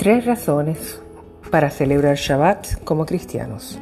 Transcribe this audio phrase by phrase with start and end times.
[0.00, 0.98] Tres razones
[1.50, 3.78] para celebrar Shabbat como cristianos.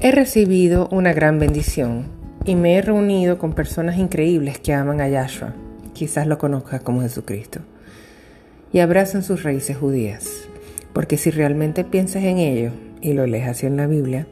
[0.00, 2.06] He recibido una gran bendición
[2.46, 5.52] y me he reunido con personas increíbles que aman a Yahshua,
[5.92, 7.60] quizás lo conozcas como Jesucristo,
[8.72, 10.48] y abrazan sus raíces judías,
[10.94, 12.70] porque si realmente piensas en ello
[13.02, 14.26] y lo lees así en la Biblia,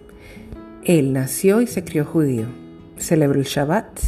[0.84, 2.46] Él nació y se crió judío,
[2.96, 4.00] celebró el Shabbat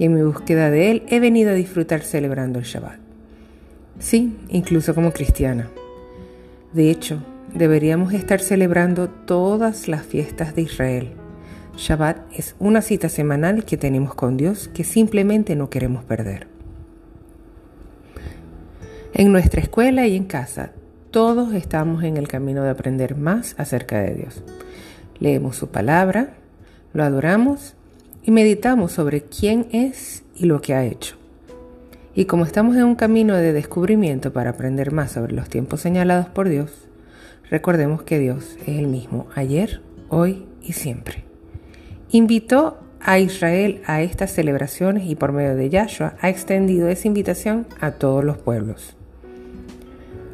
[0.00, 3.07] y en mi búsqueda de Él he venido a disfrutar celebrando el Shabbat.
[3.98, 5.68] Sí, incluso como cristiana.
[6.72, 7.22] De hecho,
[7.54, 11.12] deberíamos estar celebrando todas las fiestas de Israel.
[11.76, 16.48] Shabbat es una cita semanal que tenemos con Dios que simplemente no queremos perder.
[19.14, 20.72] En nuestra escuela y en casa,
[21.10, 24.42] todos estamos en el camino de aprender más acerca de Dios.
[25.18, 26.34] Leemos su palabra,
[26.92, 27.74] lo adoramos
[28.22, 31.17] y meditamos sobre quién es y lo que ha hecho.
[32.14, 36.26] Y como estamos en un camino de descubrimiento para aprender más sobre los tiempos señalados
[36.26, 36.88] por Dios,
[37.50, 41.24] recordemos que Dios es el mismo ayer, hoy y siempre.
[42.10, 47.66] Invitó a Israel a estas celebraciones y por medio de Yahshua ha extendido esa invitación
[47.80, 48.96] a todos los pueblos.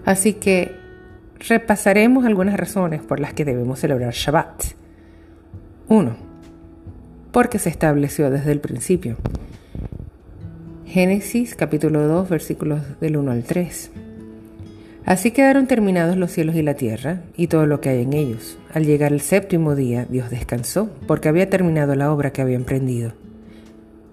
[0.04, 0.72] Así que
[1.38, 4.64] repasaremos algunas razones por las que debemos celebrar Shabbat.
[5.88, 6.16] 1.
[7.32, 9.16] Porque se estableció desde el principio.
[10.94, 13.90] Génesis capítulo 2 versículos del 1 al 3.
[15.04, 18.58] Así quedaron terminados los cielos y la tierra y todo lo que hay en ellos.
[18.72, 23.12] Al llegar el séptimo día, Dios descansó porque había terminado la obra que había emprendido.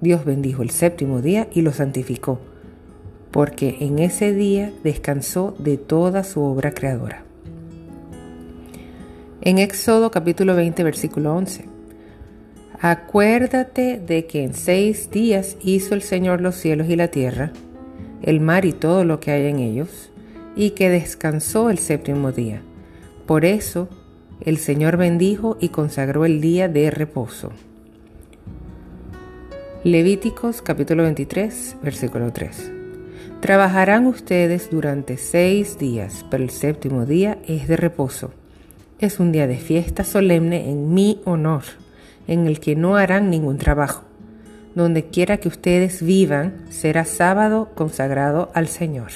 [0.02, 2.40] Dios bendijo el séptimo día y lo santificó,
[3.30, 7.24] porque en ese día descansó de toda su obra creadora.
[9.42, 11.81] En Éxodo capítulo 20 versículo 11.
[12.84, 17.54] Acuérdate de que en seis días hizo el Señor los cielos y la tierra,
[18.24, 20.10] el mar y todo lo que hay en ellos,
[20.56, 22.64] y que descansó el séptimo día.
[23.28, 23.88] Por eso
[24.40, 27.52] el Señor bendijo y consagró el día de reposo.
[29.84, 32.72] Levíticos capítulo 23, versículo 3.
[33.41, 38.31] Trabajarán ustedes durante seis días, pero el séptimo día es de reposo.
[38.97, 41.62] Es un día de fiesta solemne en mi honor
[42.31, 44.03] en el que no harán ningún trabajo.
[44.74, 49.12] Donde quiera que ustedes vivan, será sábado consagrado al Señor.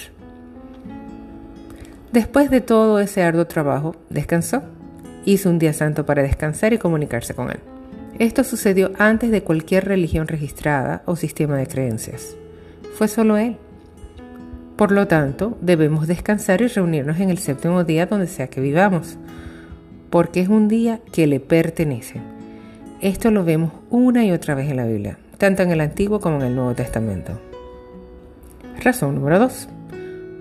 [2.11, 4.63] Después de todo ese arduo trabajo, descansó.
[5.23, 7.59] Hizo un día santo para descansar y comunicarse con Él.
[8.19, 12.35] Esto sucedió antes de cualquier religión registrada o sistema de creencias.
[12.97, 13.55] Fue solo Él.
[14.75, 19.17] Por lo tanto, debemos descansar y reunirnos en el séptimo día donde sea que vivamos,
[20.09, 22.34] porque es un día que le pertenece.
[23.01, 26.37] Esto lo vemos una y otra vez en la Biblia, tanto en el Antiguo como
[26.37, 27.39] en el Nuevo Testamento.
[28.81, 29.67] Razón número 2.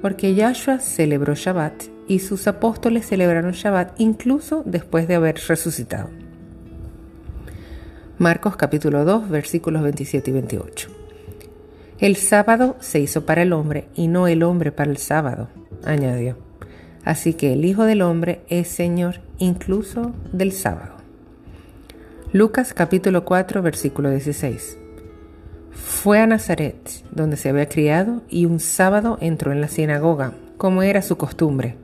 [0.00, 1.74] Porque Yahshua celebró Shabbat
[2.06, 6.10] y sus apóstoles celebraron Shabbat incluso después de haber resucitado.
[8.18, 10.90] Marcos capítulo 2 versículos 27 y 28.
[11.98, 15.48] El sábado se hizo para el hombre y no el hombre para el sábado,
[15.84, 16.36] añadió.
[17.04, 21.03] Así que el Hijo del Hombre es Señor incluso del sábado.
[22.34, 24.76] Lucas capítulo 4 versículo 16.
[25.70, 26.76] Fue a Nazaret,
[27.12, 31.76] donde se había criado, y un sábado entró en la sinagoga, como era su costumbre.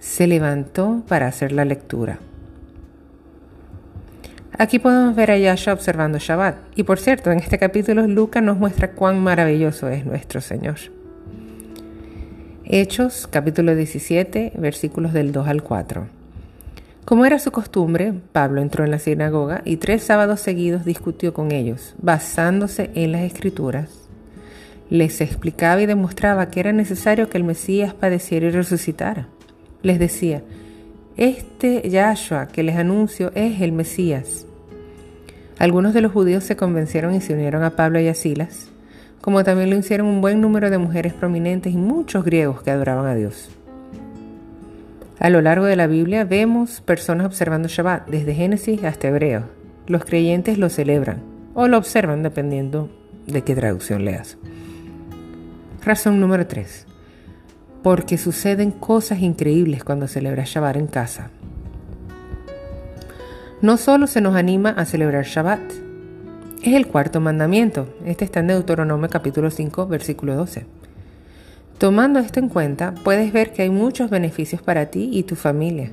[0.00, 2.18] Se levantó para hacer la lectura.
[4.52, 6.56] Aquí podemos ver a Yahshua observando Shabbat.
[6.76, 10.76] Y por cierto, en este capítulo Lucas nos muestra cuán maravilloso es nuestro Señor.
[12.66, 16.17] Hechos capítulo 17 versículos del 2 al 4.
[17.08, 21.52] Como era su costumbre, Pablo entró en la sinagoga y tres sábados seguidos discutió con
[21.52, 24.10] ellos, basándose en las escrituras.
[24.90, 29.26] Les explicaba y demostraba que era necesario que el Mesías padeciera y resucitara.
[29.80, 30.42] Les decía,
[31.16, 34.46] este Yahshua que les anuncio es el Mesías.
[35.58, 38.68] Algunos de los judíos se convencieron y se unieron a Pablo y a Silas,
[39.22, 43.06] como también lo hicieron un buen número de mujeres prominentes y muchos griegos que adoraban
[43.06, 43.57] a Dios.
[45.20, 49.46] A lo largo de la Biblia vemos personas observando Shabbat, desde Génesis hasta Hebreo.
[49.88, 51.22] Los creyentes lo celebran
[51.54, 52.88] o lo observan dependiendo
[53.26, 54.38] de qué traducción leas.
[55.84, 56.86] Razón número 3.
[57.82, 61.30] Porque suceden cosas increíbles cuando celebras Shabbat en casa.
[63.60, 65.60] No solo se nos anima a celebrar Shabbat,
[66.62, 67.92] es el cuarto mandamiento.
[68.04, 70.77] Este está en Deuteronomio capítulo 5, versículo 12.
[71.78, 75.92] Tomando esto en cuenta, puedes ver que hay muchos beneficios para ti y tu familia.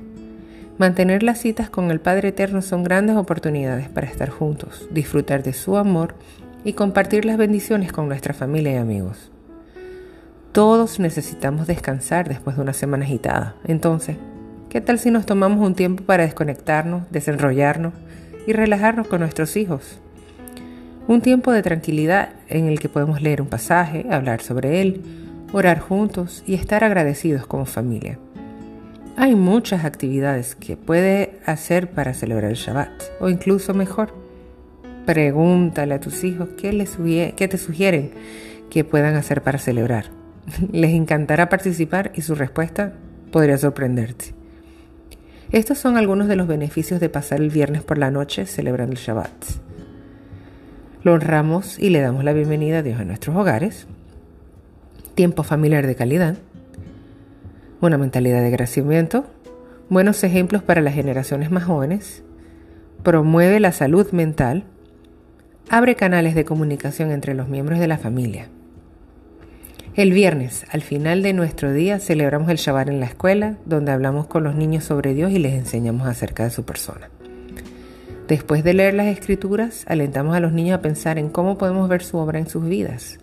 [0.78, 5.52] Mantener las citas con el Padre Eterno son grandes oportunidades para estar juntos, disfrutar de
[5.52, 6.16] su amor
[6.64, 9.30] y compartir las bendiciones con nuestra familia y amigos.
[10.50, 13.54] todos necesitamos descansar después de una semana agitada.
[13.64, 14.16] Entonces,
[14.70, 17.92] ¿qué tal si nos tomamos un tiempo para desconectarnos, desenrollarnos
[18.46, 20.00] y relajarnos con nuestros hijos?
[21.06, 25.80] Un tiempo de tranquilidad en el que podemos leer un pasaje, hablar sobre él, orar
[25.80, 28.18] juntos y estar agradecidos como familia.
[29.16, 32.90] Hay muchas actividades que puede hacer para celebrar el Shabbat,
[33.20, 34.12] o incluso mejor.
[35.06, 36.96] Pregúntale a tus hijos qué, les
[37.36, 38.10] qué te sugieren
[38.68, 40.06] que puedan hacer para celebrar.
[40.72, 42.92] Les encantará participar y su respuesta
[43.32, 44.34] podría sorprenderte.
[45.50, 48.98] Estos son algunos de los beneficios de pasar el viernes por la noche celebrando el
[48.98, 49.30] Shabbat.
[51.04, 53.86] Lo honramos y le damos la bienvenida a Dios en nuestros hogares.
[55.16, 56.36] Tiempo familiar de calidad.
[57.80, 59.24] Una mentalidad de crecimiento.
[59.88, 62.22] Buenos ejemplos para las generaciones más jóvenes.
[63.02, 64.64] Promueve la salud mental.
[65.70, 68.50] Abre canales de comunicación entre los miembros de la familia.
[69.94, 74.26] El viernes, al final de nuestro día, celebramos el Shabbat en la escuela, donde hablamos
[74.26, 77.08] con los niños sobre Dios y les enseñamos acerca de su persona.
[78.28, 82.02] Después de leer las escrituras, alentamos a los niños a pensar en cómo podemos ver
[82.02, 83.18] su obra en sus vidas,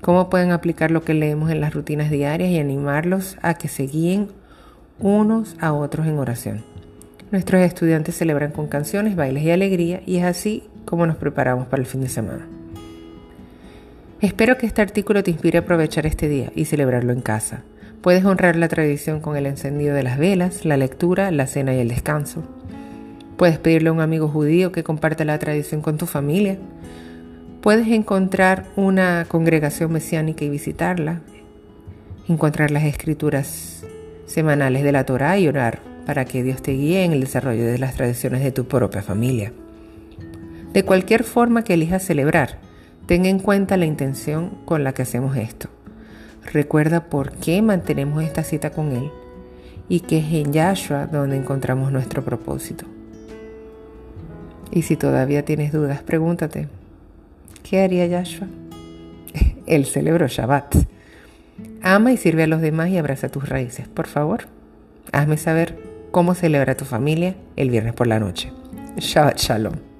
[0.00, 3.84] cómo pueden aplicar lo que leemos en las rutinas diarias y animarlos a que se
[3.84, 4.28] guíen
[4.98, 6.64] unos a otros en oración.
[7.30, 11.82] Nuestros estudiantes celebran con canciones, bailes y alegría y es así como nos preparamos para
[11.82, 12.46] el fin de semana.
[14.20, 17.62] Espero que este artículo te inspire a aprovechar este día y celebrarlo en casa.
[18.00, 21.80] Puedes honrar la tradición con el encendido de las velas, la lectura, la cena y
[21.80, 22.42] el descanso.
[23.36, 26.56] Puedes pedirle a un amigo judío que comparta la tradición con tu familia.
[27.64, 31.22] Puedes encontrar una congregación mesiánica y visitarla.
[32.28, 33.84] Encontrar las escrituras
[34.26, 37.78] semanales de la Torah y orar para que Dios te guíe en el desarrollo de
[37.78, 39.52] las tradiciones de tu propia familia.
[40.72, 42.58] De cualquier forma que elijas celebrar,
[43.06, 45.68] Ten en cuenta la intención con la que hacemos esto.
[46.52, 49.10] Recuerda por qué mantenemos esta cita con Él
[49.90, 52.86] y que es en Yahshua donde encontramos nuestro propósito.
[54.70, 56.68] Y si todavía tienes dudas, pregúntate,
[57.64, 58.46] ¿qué haría Yahshua?
[59.66, 60.76] Él celebró Shabbat.
[61.82, 63.88] Ama y sirve a los demás y abraza tus raíces.
[63.88, 64.44] Por favor,
[65.10, 65.76] hazme saber
[66.12, 68.52] cómo celebra tu familia el viernes por la noche.
[68.96, 69.93] Shabbat Shalom.